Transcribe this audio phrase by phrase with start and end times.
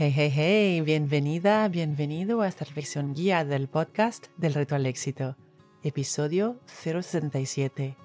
[0.00, 5.36] Hey, hey, hey, bienvenida, bienvenido a esta reflexión guía del podcast del reto al éxito,
[5.82, 7.96] episodio 067.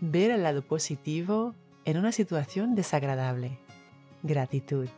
[0.00, 1.54] Ver el lado positivo
[1.84, 3.60] en una situación desagradable.
[4.24, 4.88] Gratitud.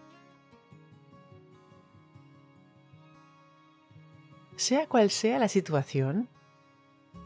[4.57, 6.31] Sea cual sea la situación,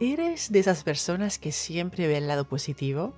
[0.00, 3.14] ¿eres de esas personas que siempre ve el lado positivo?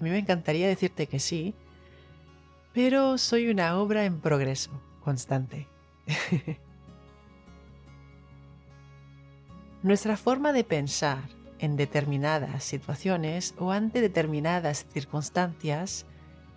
[0.00, 1.54] A mí me encantaría decirte que sí,
[2.76, 5.66] pero soy una obra en progreso constante.
[9.82, 11.22] Nuestra forma de pensar
[11.58, 16.04] en determinadas situaciones o ante determinadas circunstancias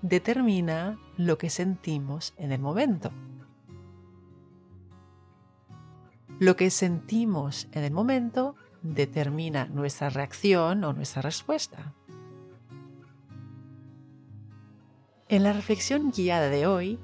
[0.02, 3.14] determina lo que sentimos en el momento.
[6.38, 11.94] Lo que sentimos en el momento determina nuestra reacción o nuestra respuesta.
[15.30, 16.98] En la reflexión guiada de hoy,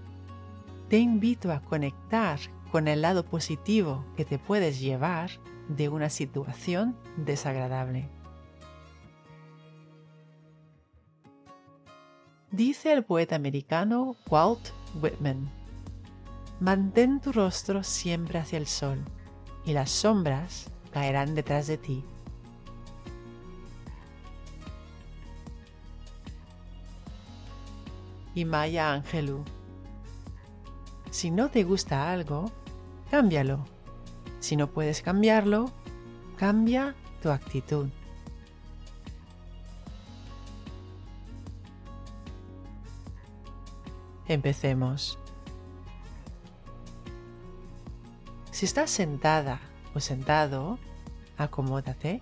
[0.89, 2.39] te invito a conectar
[2.71, 5.29] con el lado positivo que te puedes llevar
[5.69, 8.09] de una situación desagradable.
[12.49, 15.47] Dice el poeta americano Walt Whitman,
[16.59, 18.97] mantén tu rostro siempre hacia el sol
[19.65, 22.03] y las sombras caerán detrás de ti.
[28.35, 29.43] Y Maya Angelou.
[31.09, 32.51] Si no te gusta algo,
[33.09, 33.65] cámbialo.
[34.39, 35.71] Si no puedes cambiarlo,
[36.37, 37.87] cambia tu actitud.
[44.27, 45.17] Empecemos.
[48.51, 49.61] Si estás sentada
[49.93, 50.77] o sentado,
[51.37, 52.21] acomódate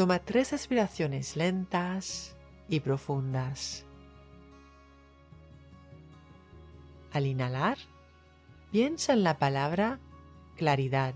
[0.00, 2.34] Toma tres respiraciones lentas
[2.70, 3.84] y profundas.
[7.12, 7.76] Al inhalar,
[8.72, 10.00] piensa en la palabra
[10.56, 11.14] claridad.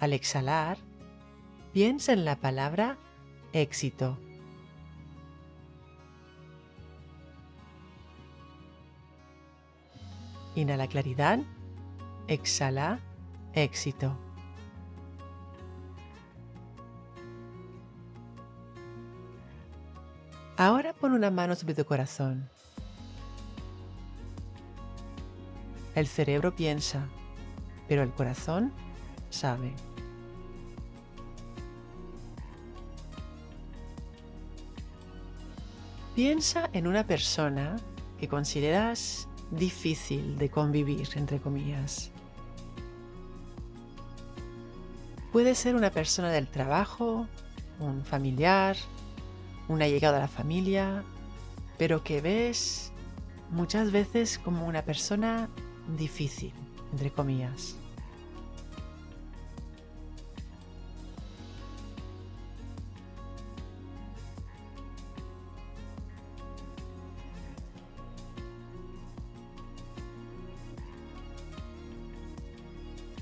[0.00, 0.78] Al exhalar,
[1.72, 2.98] piensa en la palabra
[3.52, 4.18] éxito.
[10.56, 11.38] Inhala claridad,
[12.26, 12.98] exhala
[13.54, 14.25] éxito.
[20.58, 22.48] Ahora pon una mano sobre tu corazón.
[25.94, 27.06] El cerebro piensa,
[27.88, 28.72] pero el corazón
[29.28, 29.74] sabe.
[36.14, 37.76] Piensa en una persona
[38.18, 42.10] que consideras difícil de convivir, entre comillas.
[45.32, 47.26] Puede ser una persona del trabajo,
[47.78, 48.74] un familiar,
[49.68, 51.04] una llegada a la familia,
[51.78, 52.92] pero que ves
[53.50, 55.48] muchas veces como una persona
[55.96, 56.52] difícil,
[56.92, 57.76] entre comillas.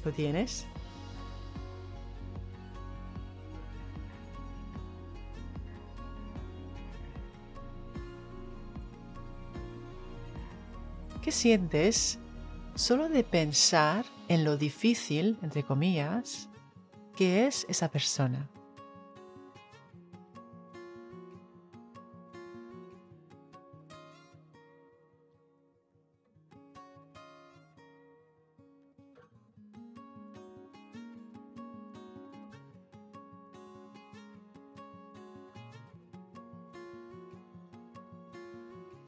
[0.04, 0.66] ¿Lo tienes?
[11.24, 12.18] ¿Qué sientes
[12.74, 16.50] solo de pensar en lo difícil, entre comillas,
[17.16, 18.50] que es esa persona?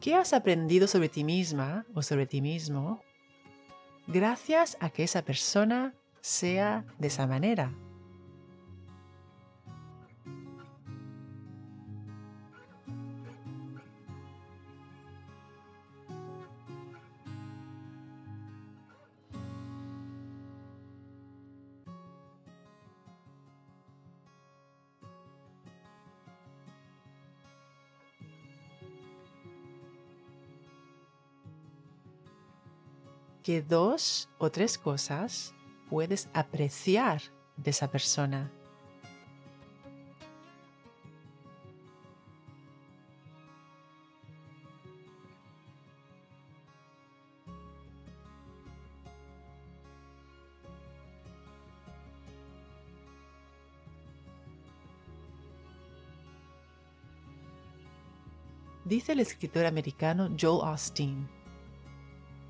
[0.07, 3.03] ¿Qué has aprendido sobre ti misma o sobre ti mismo
[4.07, 7.73] gracias a que esa persona sea de esa manera?
[33.47, 35.55] ¿Qué dos o tres cosas
[35.89, 37.23] puedes apreciar
[37.57, 38.51] de esa persona?
[58.85, 61.36] Dice el escritor americano Joel Austin,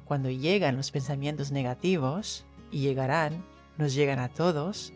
[0.07, 3.45] cuando llegan los pensamientos negativos, y llegarán,
[3.77, 4.93] nos llegan a todos,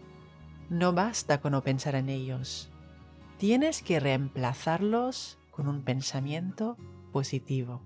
[0.68, 2.70] no basta con no pensar en ellos.
[3.38, 6.76] Tienes que reemplazarlos con un pensamiento
[7.12, 7.82] positivo.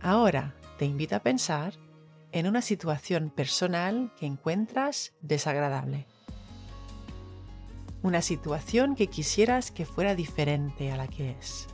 [0.00, 1.74] Ahora te invito a pensar
[2.32, 6.06] en una situación personal que encuentras desagradable.
[8.02, 11.66] Una situación que quisieras que fuera diferente a la que es.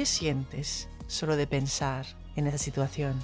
[0.00, 3.20] ¿Qué sientes solo de pensar en esa situación?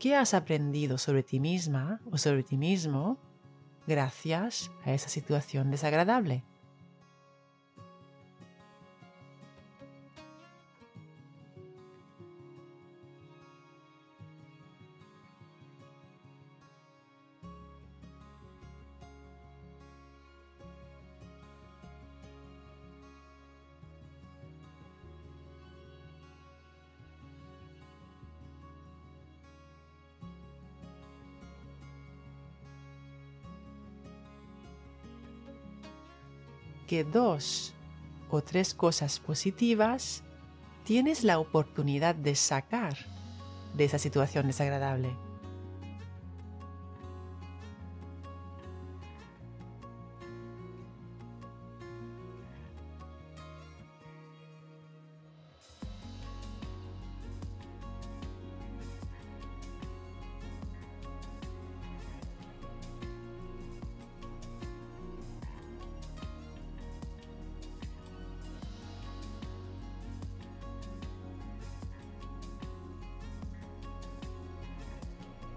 [0.00, 3.31] ¿Qué has aprendido sobre ti misma o sobre ti mismo
[3.92, 6.44] gracias a esa situación desagradable.
[37.00, 37.72] Dos
[38.30, 40.22] o tres cosas positivas
[40.84, 42.96] tienes la oportunidad de sacar
[43.74, 45.16] de esa situación desagradable.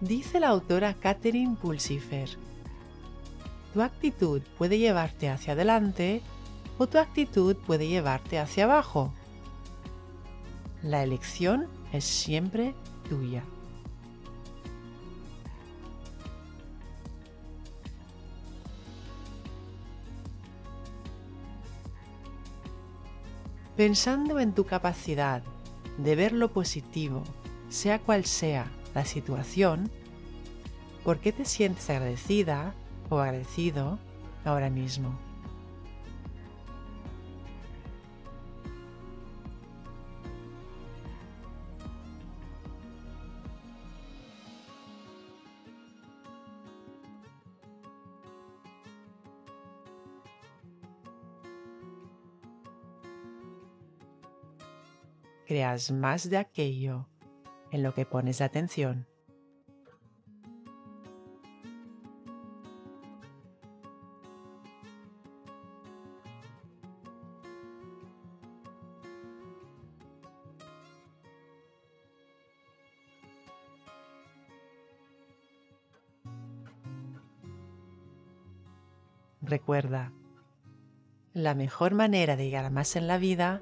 [0.05, 2.29] Dice la autora Catherine Pulsifer,
[3.74, 6.21] tu actitud puede llevarte hacia adelante
[6.77, 9.12] o tu actitud puede llevarte hacia abajo.
[10.83, 12.75] La elección es siempre
[13.09, 13.43] tuya.
[23.75, 25.41] Pensando en tu capacidad
[25.97, 27.24] de ver lo positivo,
[27.69, 29.92] sea cual sea la situación,
[31.04, 32.74] ¿por qué te sientes agradecida
[33.10, 34.00] o agradecido
[34.46, 35.20] ahora mismo?
[55.48, 57.08] creas más de aquello
[57.75, 59.05] en lo que pones atención.
[79.41, 80.12] Recuerda,
[81.34, 83.62] la mejor manera de llegar a más en la vida